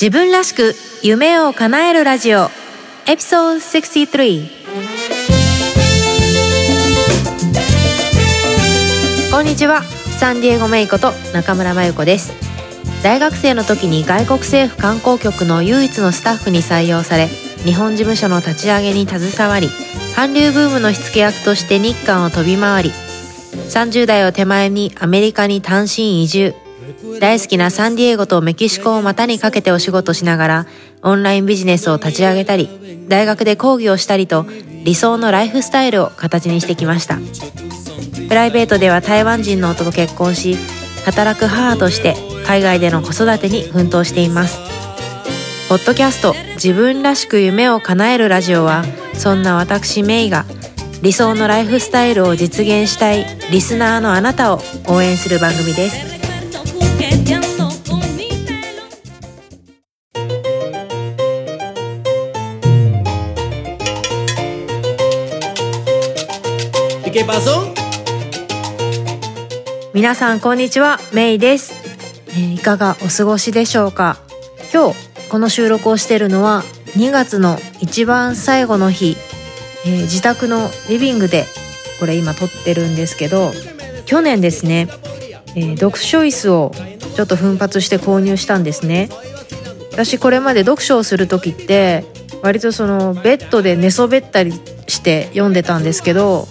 [0.00, 2.50] 自分らしく夢を叶えるラジオ。
[3.08, 4.48] エピソード63
[9.32, 9.82] こんにちは。
[10.20, 12.32] サンディエゴメイコと中村真由子です。
[13.02, 19.68] 大学生の時に外国政府観光局の唯一のスタッフに採用され日本事務所の立ち上げに携わり
[20.14, 26.54] 韓流ブームの火付け役として日韓を飛び回り30代を手前にアメリカに単身移住
[27.20, 30.66] 大好きなサンディエゴとメキシコを股にかけてお仕事しながら
[31.02, 34.46] オンラインビジネスを立ち上げたり大学で講義をしたりと
[34.84, 37.18] 理想のライフスタイルを形にしてきました。
[38.28, 40.56] プライベートでは台湾人の夫と結婚し
[41.04, 42.14] 働く母として
[42.46, 44.58] 海外での子育てに奮闘しています。
[45.68, 50.44] ポッドキャスト自分らしく夢を叶えるラジオはそんな私メイが
[51.02, 56.17] 理想のライフスタイルを実現したいリスナーのあなたを応援する番組です。
[69.92, 70.98] 皆さんこんにちは。
[71.12, 71.74] メイです、
[72.28, 74.16] えーいかがお過ごしでしょうか？
[74.72, 76.62] 今日この収録をしているのは
[76.96, 79.14] 2月の一番最後の日、
[79.84, 81.44] えー自宅のリビングで
[82.00, 83.52] これ今撮ってるんですけど
[84.06, 84.88] 去年ですね、
[85.54, 86.72] えー読書椅子を
[87.14, 89.10] ちょっと奮発して購入したんですね。
[89.92, 92.06] 私これまで読書をする時って
[92.42, 94.52] 割とそのベッドで寝そべったり
[94.86, 96.48] して読んでたんですけど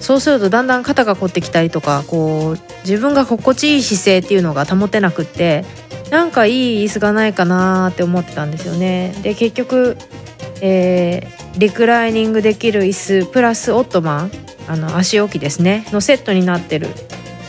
[0.00, 5.64] そうするとだんだん肩が凝ってきたりとかこう自分が心地いい姿勢っていうのが保てなくって
[6.10, 9.14] なんかいい椅子がないかなって思ってたんですよね。
[9.22, 9.96] で結局、
[10.60, 12.92] えーリクライニングできる椅
[13.22, 14.30] 子プラスオットマン
[14.66, 15.86] あの足置きですね。
[15.92, 16.88] のセットになってる、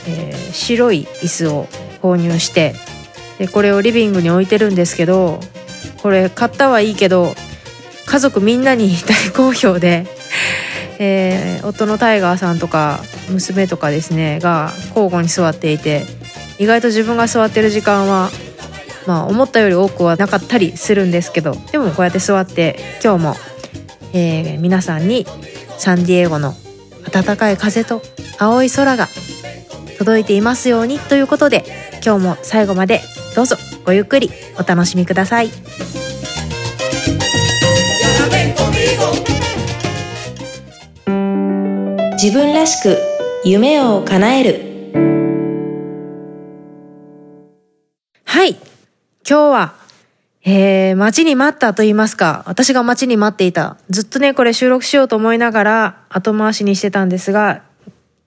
[0.07, 1.67] えー白い椅子を
[2.01, 2.75] 購入して
[3.39, 5.39] でこれをリビングに置いてるんですけど
[6.01, 7.33] これ買ったはいいけど
[8.05, 10.05] 家族みんなに大好評で、
[10.99, 12.99] えー夫のタイガーさんとか
[13.29, 16.05] 娘とかですねが交互に座っていて
[16.59, 18.29] 意外と自分が座ってる時間は
[19.07, 23.35] まあ思ったより多くはなかったりするんですけどでもこうやって座って今日も、
[24.13, 25.25] えー皆さんに
[25.77, 26.53] サンディエゴの
[27.11, 28.01] 暖かい風と
[28.39, 29.07] 青い空が
[29.97, 31.63] 届いていますようにということで
[32.05, 33.01] 今日も最後まで
[33.35, 36.04] どうぞごゆっくりお楽しみください。
[42.25, 42.97] 自分らしく
[43.43, 44.53] 夢を叶える。
[48.23, 48.53] はい。
[48.53, 48.61] 今
[49.29, 49.75] 日は、
[50.43, 52.43] えー、待ちに待ったと言いますか。
[52.47, 53.77] 私が待ちに待っていた。
[53.91, 57.61] ずっとねこれ収録しようと思いながら後回しにしてたんですが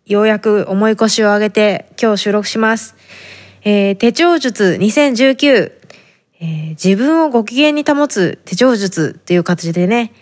[0.06, 2.94] ようやく重い腰を上げて今日収録します、
[3.65, 5.72] えー手帳術2019、
[6.38, 10.12] えー自分をご機嫌に保つ手帳術っていう形でね、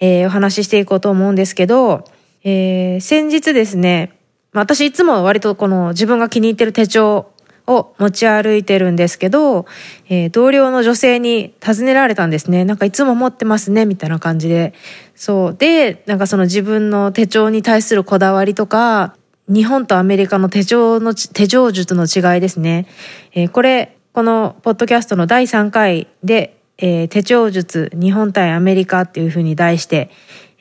[0.00, 2.10] えーお話ししていこうと思うんですけど、
[2.42, 4.12] えー先日ですね、
[4.52, 7.30] 私いつも割とこの自分が気に入ってる手帳
[7.66, 9.66] を持ち歩いてるんですけど、
[10.08, 12.64] えー同僚の女性に尋ねられたんですね。
[12.64, 14.72] なんかいつも持ってますね、みたいな感じで。
[15.14, 15.54] そう。
[15.54, 19.14] で、なんかその自分の手帳に対するこだわりとか、
[19.48, 22.86] 日本とアメリカの手帳の、手帳術の違いですね。
[23.34, 30.10] えーこれ、このポッドキャストの第3回で、えー手帳術日本対アメリカっていうふうに題して、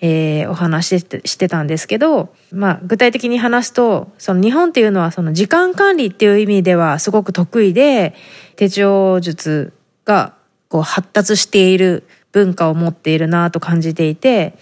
[0.01, 8.15] えーお話ししてしてたんですけど、まあ、具体的に話すと、その日本っていうのはその時間管理っていう意味ではすごく得意で、
[8.55, 9.73] 手帳術
[10.05, 10.33] が
[10.69, 14.57] こう発達している文化を持っているなと感じていて、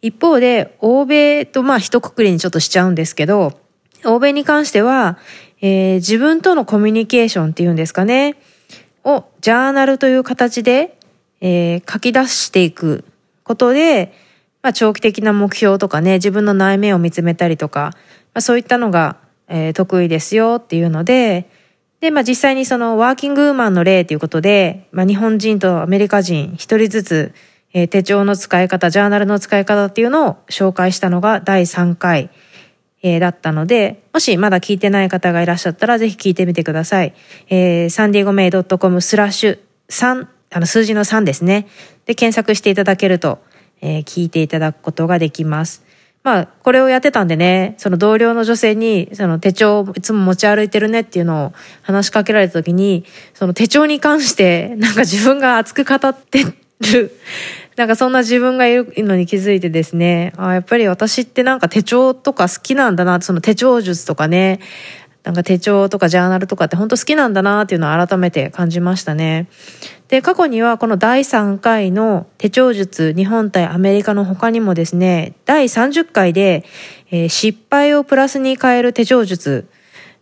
[0.00, 3.60] 一方で欧米とまあ一括りにちょっとしちゃうんですけど、
[4.04, 5.18] 欧米に関しては、
[5.60, 8.36] えー自分とのコミュニケーションっていうんですかね、
[9.04, 10.96] をジャーナルという形で、
[11.40, 13.04] えー書き出していく
[13.42, 14.12] ことで、
[14.62, 17.92] まあ、長期的な目標とかね、自分の内面を見つめたりとか、
[18.34, 19.16] まあ、そういったのが、
[19.48, 21.50] えー得意ですよっていうので、
[22.00, 27.34] で、まあ、実際にそのワーキングウーマンの例ということで、まあ、日本人とアメリカ人一人ずつ、
[27.72, 32.30] えー手帳の使い方、ジャーナルの使い方っていうのを紹介したのが第3回、
[33.02, 37.14] えーだったので、もしまだ聞いてない方がいらっしゃったら、ぜひ聞いてみてください。
[37.48, 39.58] えー、サンディゴメイドットコムスラッシュ
[39.88, 41.68] 3、あの、数字の3ですね。
[42.06, 43.38] で、検索していただけると、
[43.80, 45.84] えー聞いていただくことができます。
[46.24, 51.52] まあ、これをやってたんでね、その同僚の女性に、その手帳をいつも持ち歩いてるねっていうのを
[51.82, 53.04] 話しかけられた時に、
[53.34, 57.12] その手帳に関して、なんか自分が熱く語ってる、
[57.76, 64.60] なんかそんな自分がいるのに気づいてですね、あやっぱり私ってなんか手帳とか好きなんだな、その手帳術とかね、
[65.28, 69.46] なんか手帳とかジャーナルとかって本当好きなんだなっていうのを改めて感じましたね。
[70.08, 76.64] で、過去にはこの第3回の手帳術日本対アメリカの他にもですね、第30回で、
[77.10, 79.68] えー、失敗をプラスに変える手帳術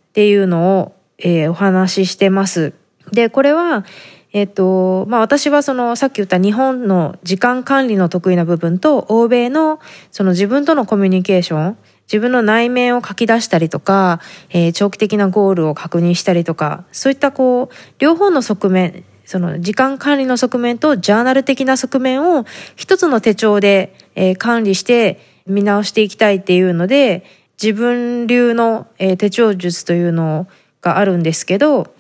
[0.09, 2.73] っていうのを、えー、お話ししてます。
[3.13, 3.85] で、これは、
[4.33, 9.79] えっ、と、まあ私はそのさっき言った日本の時間管理の得意な部分と欧米の
[10.11, 14.21] その自分とのコミュニケーション、自分の内面を書き出したりとか、
[14.51, 22.45] えー、長期的なゴールを確認したりとか、そういったこう、両方の側面、その時間管理の側面とジャーナル的な側面を
[22.77, 27.25] 一つの手帳で、えー、管理して見直していきたいっていうので、
[27.61, 30.47] 自分流の、えー、手帳術というの
[30.83, 31.95] があるんですけど、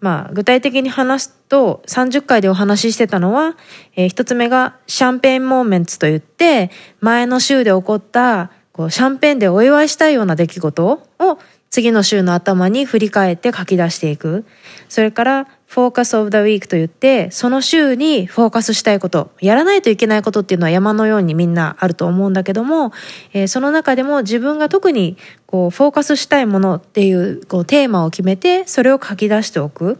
[0.00, 3.56] まあ、具体的に話すと、30回でお話ししてたのは、
[3.96, 6.70] えー、一つ目が champagne moments と言って、
[7.00, 10.86] 前の週で起こったこうシャンペーンでお祝いしたいような出来事
[11.18, 11.38] を
[11.68, 14.44] 次の週の頭に振り返って書き出していく。
[14.88, 22.92] それから、フォーカスオブザウィークと言って、その週にフォーカスしたいこと、やらないといけないことっていうのは山のようにみんなあると思うんだけども、
[23.32, 29.98] えー、その中でも自分が特にこうフォーカスしたいものっていうこうテーマを決めて、それを書き出しておく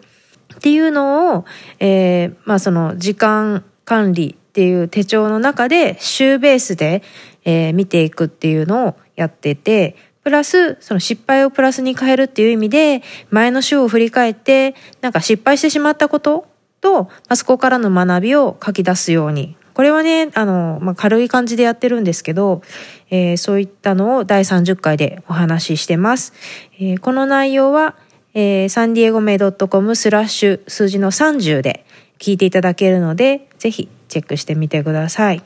[0.54, 1.44] っていうのを、
[1.80, 7.02] えー、まあその時間管理っていう手帳の中で週ベースで、
[7.49, 16.47] えー、見ていくっていうのをやってて、プラス、その失敗をプラスに変えるっていう意味で、前の週を振り返って、なんか失敗してしまったこと
[16.83, 19.56] と、まあ、そこからの学びを書き出すように。
[19.73, 22.61] これはね、あの、まあ、軽い感じでやってるんですけど、
[23.09, 26.35] えー、そういったのを第30回でお話ししてます。
[26.79, 27.97] えー、この内容は、
[28.35, 31.87] えー、サンディエゴメイ .com スラッシュ数字の30で
[32.19, 35.43] 聞いていただけるので、ぜひチェックしてみてください。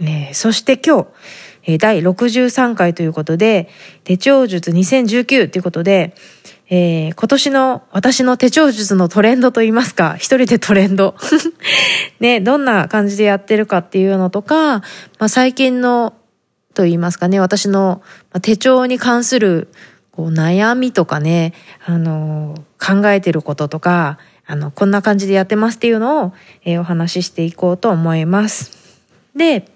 [0.00, 1.06] えー、そして今日、
[1.64, 3.68] えー、第63回ということで、
[4.04, 6.14] 手帳術2019ということで、
[6.68, 11.16] えー、今年の私の手帳術のトレンドといいますか、一人でトレンド。
[12.20, 14.82] ね、どんな感じでやってるかっていうのとか、ま
[15.18, 16.14] あ、最近の
[16.74, 18.02] と言いますかね、私の
[18.40, 19.68] 手帳に関する
[20.12, 21.54] こう悩みとかね、
[21.84, 26.32] あの、考えてることとか、あの、こんな感じでやってますっていうのを、
[26.64, 29.00] えー、お話ししていこうと思います。
[29.34, 29.66] で、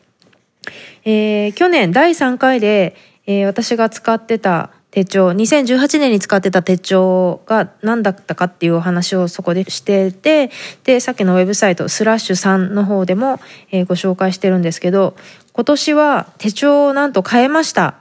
[1.05, 2.96] えー、去年第3回で、
[3.26, 10.50] えー、私が使ってた手帳、2018年に使ってた手帳が何だったかっていうお話をそこでしてて、
[10.84, 13.40] で、さっきのウェブサイト、スラッシュ3の方でも、
[13.72, 15.16] えー、ご紹介してるんですけど、
[15.52, 17.96] 今年は手帳をなんと変えました。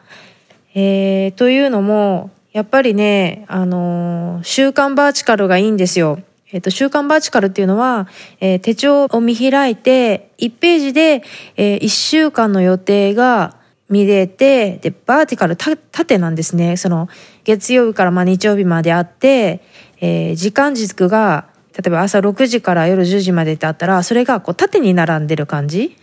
[0.75, 6.19] えー、というのも、やっぱりね、あのー、週刊バーチカルがいいんですよ。
[6.53, 8.07] えっ、と、週刊バーチカルっていうのは、
[8.39, 11.23] えー、手帳を見開いて、1ページで、
[11.57, 13.55] えー、1週間の予定が
[13.89, 16.77] 見れて、で、バーティカル、縦なんですね。
[16.77, 17.09] その、
[17.44, 19.61] 月曜日からまあ日曜日まであって、
[20.00, 25.97] えー、時間軸が、例えば朝6時から夜10時までってあったら、それがこう縦に並んでる感じ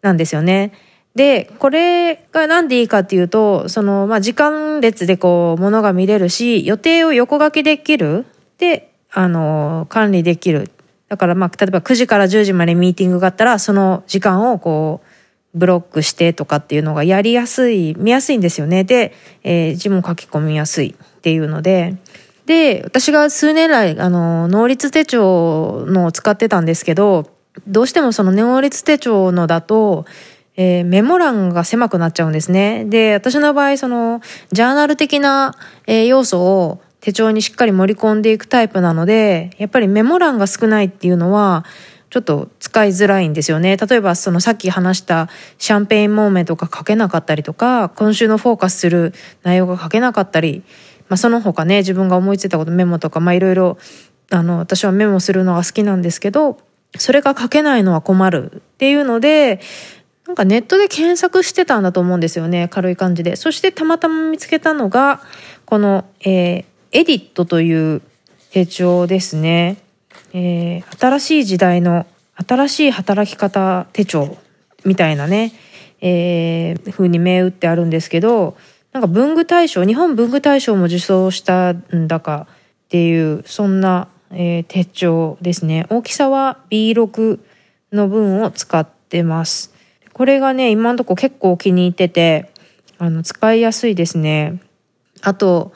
[0.00, 0.72] なんですよね。
[1.14, 8.24] で、これがなんでいいかっていうと、その、まあ、時間列でこう、ものが見れるし、予定を横書きできる。
[8.58, 10.70] で、あの、管理できる。
[11.08, 15.06] だからまあ、例えば9時から10時までミーティングがあったら、その時間をこう、
[15.54, 18.84] ブロックしてとかっていうのがやりやすい、見やすいんですよね。
[18.84, 19.12] で、
[19.42, 21.96] えー、字も書き込みやすいっていうので、
[22.46, 27.28] で、私が数年来、あの、能率手帳のを使ってたんですけど、
[27.66, 30.04] どうしてもその能率手帳のだと、
[30.56, 32.84] えー、メモ欄が狭くなっちゃうんですね。
[32.84, 34.20] で、私の場合、その、
[34.52, 35.54] ジャーナル的な、
[35.86, 41.64] えー、要素を手帳にしっかり盛り込んでいくタイプなので、やっぱりメモ欄が少ないっていうのは、
[42.10, 43.76] ちょっと使いづらいんですよね。
[43.76, 45.28] 例えば、そのさっき話した
[45.58, 50.64] champagne moment が書けなかったりとか、今週のフォーカスする内容が書けなかったり、
[51.08, 53.78] まあその他ね、自分が思いついたことメモとか、まあいろいろ、
[54.30, 56.58] あの、私はメモするのが好きなんですけど、
[56.98, 59.60] それが書けないのは困るっていうので、
[60.26, 62.68] なんかネットで検索してたんだと思うんですよね。
[62.68, 63.36] 軽い感じで。
[63.36, 65.20] そしてたまたま見つけたのが、
[65.64, 68.02] この、えー、エディットという
[68.50, 69.76] 手帳ですね。
[70.32, 72.04] えー、新しい時代の
[72.34, 74.38] 新しい働き方手帳
[74.84, 75.52] みたいなね、
[76.00, 78.56] えー、風に銘打ってあるんですけど、
[78.92, 85.86] なんか文具大賞、日本文具大賞も受賞したんだかっていう、そんな、えー、手帳ですね。
[85.90, 87.38] 大きさは B6
[87.92, 89.72] の分を使ってます。
[90.12, 92.50] これがね、今のとこ結構気に入ってて、
[92.98, 94.60] あの、使いやすいですね。
[95.22, 95.72] あと、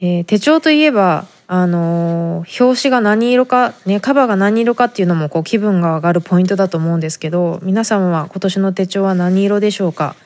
[0.00, 10.16] えー、手帳といえば、あのー、表紙が何色か、ね、カバーが何色かっていうのもこう気分が上がるポイントだと思うんですけど、皆さんは今年の手帳は何色でしょうか？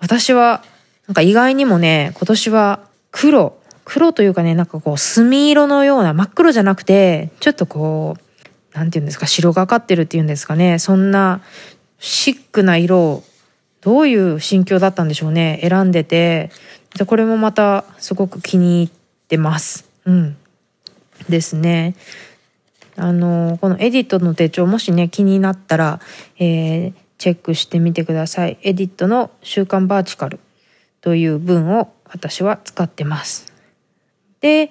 [0.00, 0.62] 私は、
[1.06, 2.80] なんか意外にもね、今年は
[3.10, 3.56] 黒。
[3.84, 8.16] 黒というかね、なんかこう、墨色のような、真っ黒じゃなくて、ちょっとこ
[8.74, 11.40] う、なんていうんですか、白がかってるっていうんですかね、そんな
[12.00, 13.24] シックな色を、
[13.80, 16.50] どういう心境だったんでしょうね、選んでて、
[16.98, 18.95] でこれもまたすごく気に入っ
[19.28, 19.88] てます。
[20.04, 20.36] うん。
[21.28, 21.94] ですね。
[22.96, 26.00] あの、このエディットの手帳、もしね、気になったら、
[26.38, 28.58] えー、チェックしてみてください。
[28.62, 30.40] エディットの週刊バーチカル
[31.00, 33.52] という文を私は使ってます。
[34.40, 34.70] で、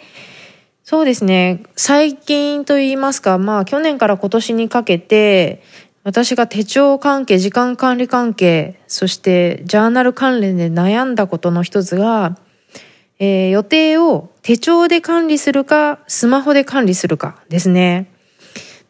[0.83, 5.63] そうですね、最近と言いますか、まあ去年から今年にかけて、
[6.03, 12.37] 私が手帳関係、時間管理関係、そしてジャーナル関連で悩んだことの一つが、
[13.19, 18.11] えー、予定を手帳で管理するか、スマホで管理するかですね。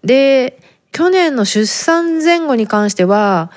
[0.03, 0.59] で、
[0.91, 3.51] 去年の出産前後に関しては、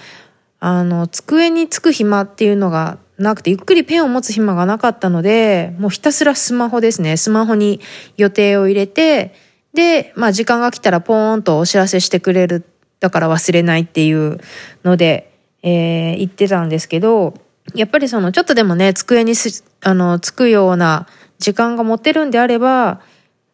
[0.61, 7.17] あの、机につく暇っていうのがなくて、ゆっくりペンを持つ暇がなかったので、もうひたすらスマホですね。
[7.17, 7.81] スマホに
[8.17, 9.35] 予定を入れて、
[9.75, 12.65] で、まあ時間が来たらポーンとお知らせしてくれる。
[13.01, 14.41] だから忘れないっていう
[14.83, 15.33] ので、
[15.63, 17.35] えー、言ってたんですけど、
[17.75, 21.07] やっぱりそのちょっとでもね、机にす、あの、つくような
[21.39, 23.01] 時間が持てるんであれば、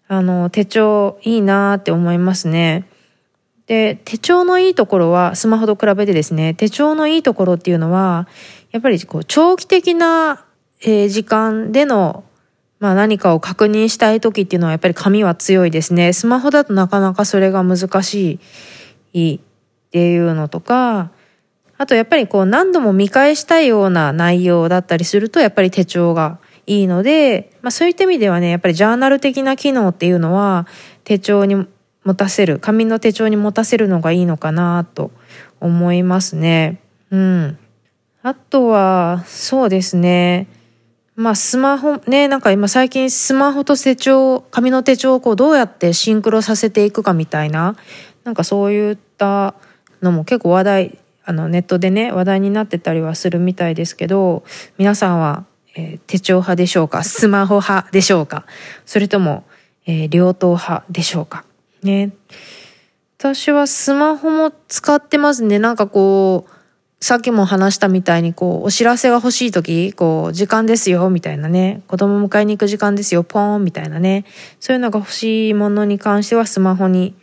[0.09, 2.87] あの、手帳いいなって思いますね。
[3.67, 8.29] で、手帳のいいところは、スマホと比べてですね、手帳のいいところっていうのは、
[8.71, 10.45] やっぱりこう長期的な、
[10.83, 12.25] えー、時間での、
[12.81, 16.13] まあ何かを確認したい時っていうのはやっぱり紙は強いですね。
[16.13, 18.41] スマホだとなかなかそれが難し
[19.13, 19.41] いっ
[19.91, 21.11] ていうのとか、
[21.77, 30.67] あとやっぱりこう何度も見返したいような内容だったりするとやっぱり手帳がいいので、まあそういった意味ではね、やっぱりジャーナル的な機能っていうのは
[31.05, 31.67] 手帳に
[32.05, 35.11] 持たせる、紙の手帳に持たせるのがいいのかなと
[35.61, 36.81] 思いますね。
[37.11, 37.59] うん。
[38.23, 40.47] あとは、そうですね。
[41.17, 47.77] まあスマホ、ね、なんか今最近スマホと手帳、紙の手帳をこうどうやってシンクロさせていくかみたいな、
[48.25, 49.55] なんかそういった
[50.03, 54.45] のも結構話題、あのネットでね、話題になってたりはするみたいですけど、
[54.79, 58.47] 皆さんは、えー、手帳派でしょうかスマホ派でしょうか
[58.85, 59.45] それとも、
[59.87, 61.45] えー、両党派でしょうか
[61.83, 62.13] ね。
[63.19, 65.59] 私はスマホも使ってますね。
[65.59, 66.55] なんかこう、
[67.05, 74.25] さっきも話したみたいにこうお知らせが欲しい時こう時間ですよみたいなね子供迎えに行く時間ですよポーンみたいなね
[74.59, 77.15] そういうのが欲しいものに関してはスマホに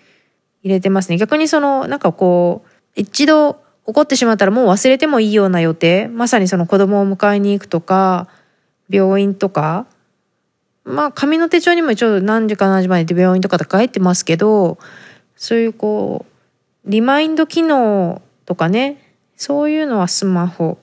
[0.61, 3.59] 入れてますね逆にそのなんかこう一度
[3.91, 8.29] 起こってしまったらもう忘れてもいいような予定まさにその子供を迎えに行くとか
[8.89, 9.85] 病院とか
[10.85, 14.77] まあ紙の手帳にも一応何時か何時までって病院とかって書いてますけど
[15.35, 16.25] そういうこ
[16.85, 18.97] うリマインド機能とかね
[19.35, 20.77] そういうのはスマホ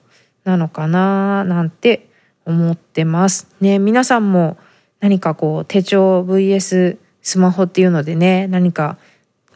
[0.44, 2.08] なのかななんて
[2.44, 3.46] 思ってます。
[3.60, 4.56] ね、皆さんも
[5.00, 8.98] 何かこう手帳 VS スマホっていうのでね、何か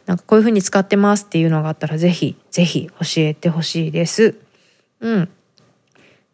[0.05, 4.35] なんかこういう風に使ってますっていうのがあったらぜひぜひ教えてほしいです。
[4.99, 5.29] うん。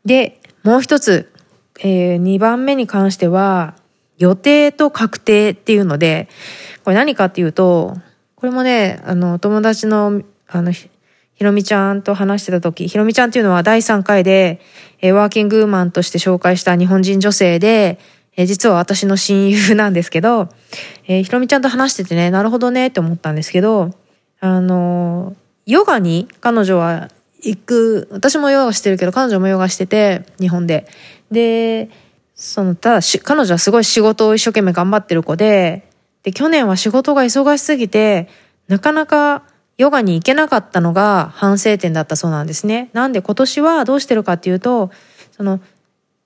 [0.06, 1.32] で、もう一つ、
[1.80, 3.76] えー、2番目に関しては
[4.18, 6.30] 予定と確定っていうので、
[6.84, 7.98] これ何かっていうと、
[8.36, 10.90] これもね、あの、友達の、あの、ひ
[11.40, 14.60] ろみちゃんと話してた時、ひろみちゃんっていうのは第3回で、
[15.02, 18.00] えー、ワーキングウーマンとして紹介した日本人女性で、
[18.40, 20.48] えー、実は私の親友なんですけど、
[21.08, 23.94] えー、ひろみちゃんと話しててね、なるほどねって思ったんですけど、
[24.40, 27.10] あのヨガに彼女は
[27.44, 30.88] 行く、私もヨガしてるけど彼女もヨガしてて、日本で。
[31.32, 31.90] で、
[32.34, 35.90] その、ただ彼女はすごい仕事を一生懸命頑張ってる子で、
[36.24, 38.30] で、去年は仕事が忙しすぎて、
[38.70, 39.44] なかなか
[39.78, 42.90] ヨガに行けなかったのが反省点だったそうなんですね。
[42.94, 44.92] なんで今年はどうしてるかっていうと、
[45.32, 45.60] その、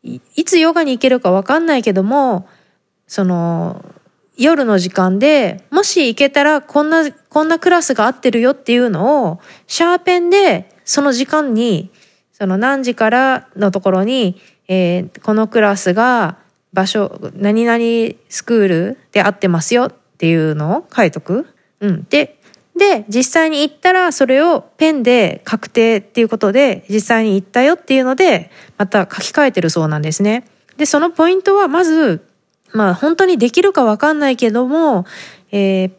[0.04, 2.48] いつヨガに行けるかわかんないけども、
[3.08, 3.84] その、
[4.38, 11.92] 夜の時間で、もし行けたらこんな、こんなクラスが合ってるよっていうのを、シャーペンでその時間に、
[12.32, 16.38] その何時からのところに、えー、このクラスが
[16.74, 17.80] 場所、何々
[18.30, 21.48] スクールで合ってますよっていうのを書いとく。
[21.80, 22.08] うん。
[22.10, 22.40] で、
[22.76, 30.46] で、実際に行ったらそれをペンで確定っていうことで、実際に行ったよっていうので、また書き換えてるそうなんですね。
[30.78, 32.26] で、そのポイントはまず、
[32.74, 35.06] まあ本当にできるかわかんないけども、
[35.52, 35.92] えー、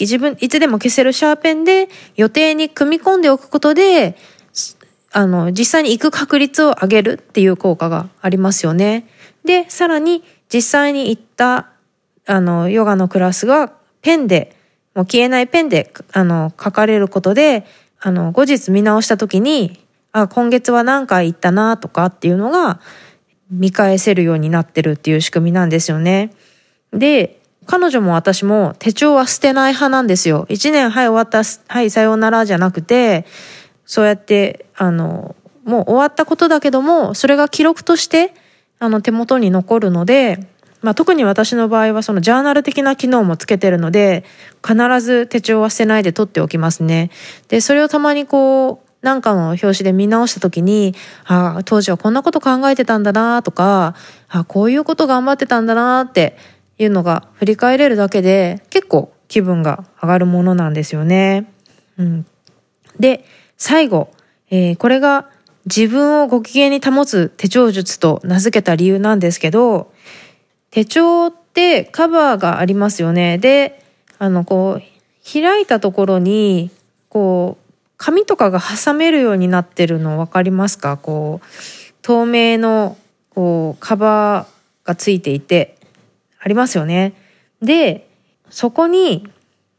[0.00, 4.16] 自分、いつでも消せるシャーペンで予定に組み込んでおくことで、
[5.12, 9.06] あの、実際に行く確率を上げるっていう効果がありますよね。
[9.44, 11.68] で、さらに実際に行った、
[12.26, 14.56] あの、ヨガのクラスがペンで
[14.94, 17.66] もう消えないペンで、あの、書かれることで、
[18.00, 22.80] あの、後日見直した時に、あ、今月は何回行ったなとかっていうのが
[23.50, 26.32] 見返せるようになってるっていう仕組みなんですよね。
[26.92, 30.46] で、彼女も私も手帳は捨てない派なんですよ。
[30.48, 33.26] 一年、はい、終わった、はい、さようならじゃなくて、
[33.86, 35.34] そうやって、あの、
[35.64, 38.34] もう終わったことだけども、それが記録として、
[38.78, 40.46] あの、手元に残るので、
[40.84, 44.22] まあ、特に私の場合はそのジャーナル的な機能もつけてるので、
[44.62, 47.10] 必ず手帳は捨てないで取っておきますね。
[47.48, 53.94] で、それをたまにこう、なんかの表紙で見直した時に、ああ当時はこんなこと考えてたんだなとか、
[54.28, 56.36] あこういうこと頑張ってたんだなって
[56.76, 61.50] いうのが振り返れるだけで結構気分が上がるものなんですよね。
[61.96, 62.26] うん、
[63.00, 63.24] で、
[63.56, 64.10] 最後、
[64.50, 65.30] えー、これが
[65.64, 69.93] 自分をご機嫌に保つ手帳術と名付けた理由なんですけど、
[70.74, 73.38] 手帳ってカバーがありますよね。
[73.38, 73.80] で、
[74.18, 74.82] あの、こう、
[75.32, 76.72] 開いたところに、
[77.08, 77.64] こう、
[77.96, 80.96] 紙とかが挟めるようになってるの分かりますか？
[80.96, 81.46] こう、
[82.02, 82.96] 透明の、
[83.30, 85.78] こう、カバーがついていて、
[86.40, 87.14] ありますよね。
[87.62, 88.08] で、
[88.50, 89.28] そこに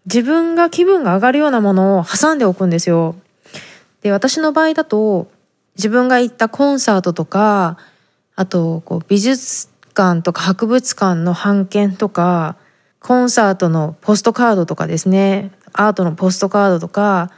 [0.06, 3.18] 自分が気分が上がるようなものを挟んでおくんですよ。
[4.02, 5.30] で、私の場合だと、
[5.76, 7.78] 自分が行ったコンサートとか、
[8.38, 12.58] あと、こう、美術館とか博物館の版権とか、
[13.00, 17.32] コンサートのポストカードとかですね、アートのポストカードとか、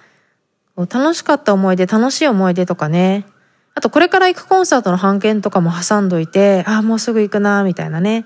[0.75, 3.25] 楽しかった思い出、楽しい思い出とかね。
[3.73, 8.25] あと、これから行くコンサートの版権とかも挟んどいて、ああ、もうすぐ行くな、みたいなね。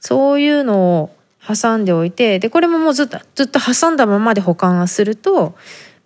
[0.00, 1.10] そういうのを
[1.46, 5.56] 挟んでおいて、で、これももうずっと、ずっと挟んだままで保管すると、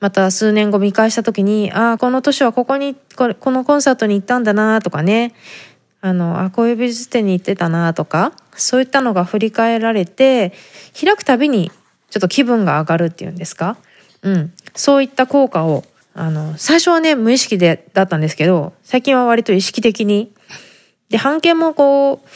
[0.00, 5.34] また数年後見返した時に、ああ、この年はここにこ、このコンサートに行ったんだな、とかね。
[6.04, 10.52] あの、あ、こういう美術展に行ってたな、とか、そういったのが振り返られて、
[11.00, 11.70] 開くたびに
[12.10, 13.76] ちょっと気分が上がるっていうんですか？
[14.22, 14.52] うん。
[14.74, 20.32] そういった効果を、あの、最初はね、無意識で、だったんですけど、最近は割と意識的に。
[21.08, 22.28] で、半券もこう、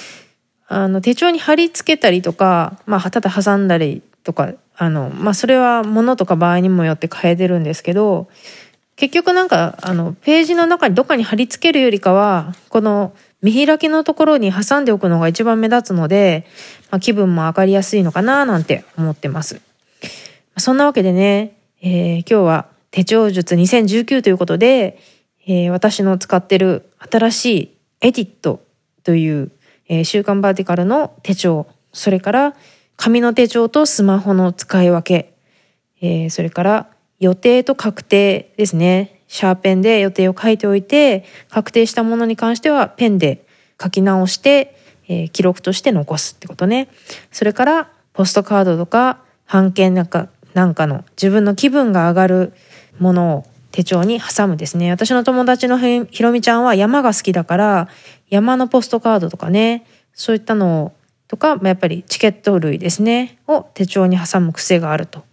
[0.69, 8.29] あの、手帳に貼り付けたりとか、まあ、ただ挟んだりとか、あの、まあ、それは物とか場合にもよって変えてるんですけど、
[8.95, 13.13] 結局なんか、あの、ページの中にどっかに貼り付けるよりかは、この
[13.47, 16.47] 見開きのところに挟んでおくのが一番目立つので、
[16.91, 19.61] まあ、気分も上がりやすいのかななんて思ってます。
[20.57, 24.99] そんなわけでね、えー、今日は手帳術2019ということで、
[25.47, 28.65] えー、私の使ってる新しいエディット
[29.05, 29.53] という、
[29.89, 32.57] えー、週刊バーティカルの手帳、それから
[32.97, 35.35] 紙の手帳とスマホの使い分け、
[36.01, 36.89] えー、それから
[37.21, 39.16] 予定と確定ですね。
[39.29, 43.47] シャーペンで予定を書いておいて、確定したものに関してはペンで
[43.83, 44.77] 書き直して、
[45.09, 46.89] えー、記録として残すってことね。
[47.33, 52.53] それからポストカードとか、半券なんかなんかの自分の気分が上がる
[52.99, 54.91] ものを手帳に挟むですね。
[54.91, 57.89] 私の友達のひろみちゃんは山が好きだから、
[58.31, 60.95] 山のポストカードとかね、そういったの、
[61.29, 65.25] とかま、やっぱりチケット類ですね、を手帳に挟む癖があると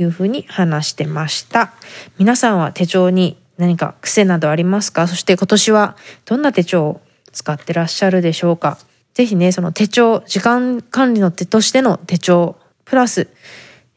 [0.00, 1.72] いうふうに話してました。
[2.18, 5.06] 皆さんは手帳に何か癖などありますか？
[5.06, 7.00] そして今年はどんな手帳を
[7.32, 8.78] 使ってらっしゃるでしょうか？
[9.12, 13.28] ぜひね、その手帳、時間管理の手としての手帳、プラス、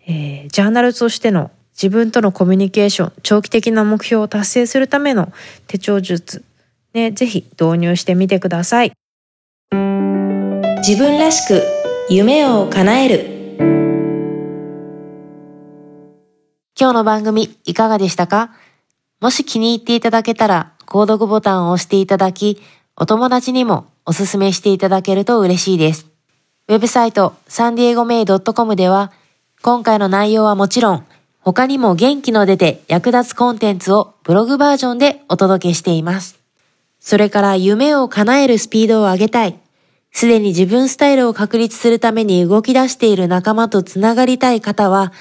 [0.05, 5.31] えー、ジャーナルとしての自分とのコミュニケーション、長期的な目標を達成するための
[5.67, 6.43] 手帳術、
[6.93, 8.91] ね、ぜひ導入してみてください。
[10.85, 11.63] 自分らしく
[12.09, 13.32] 夢を叶える。
[16.83, 18.51] 今日の番組いかがでしたか？
[19.21, 22.61] もし気に入っていただけたら、購読ボタンを押していただき、
[22.97, 26.07] お友達にもおすすめしていただけると嬉しいです。
[26.67, 29.13] ウェブサイトサンディエゴメイドットコムでは、
[29.61, 31.05] 今回の内容はもちろん、
[31.39, 36.37] 他にも元気の出て役立つコンテンツをブログバージョンでお届けしています。
[36.99, 39.57] それから夢を叶えるスピードを上げたい。
[40.11, 45.13] すでに自分スタイルを確立するために動き出している仲間とつながりたい方は、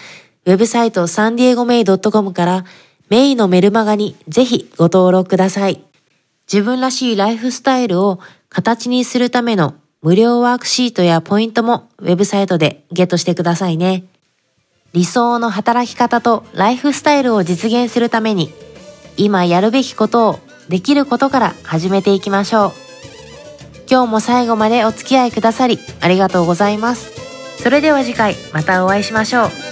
[0.44, 2.64] ウェブサイトサンディエゴメイドットコムから
[3.08, 5.84] メイのメルマガにぜひご登録ください。
[6.52, 14.02] 自分らしいライフスタイルを形にするための無料ワークシートやポイントもウェブサイトでゲットしてくださいね。
[14.92, 18.52] 理想の働き方とライフスタイルを実現するために、
[19.16, 22.72] 今やるべきことをできることから始めていきましょう。
[23.88, 27.12] 今日も最後までお付き合いくださりありがとうございます。
[27.62, 29.71] それでは次回またお会いしましょう。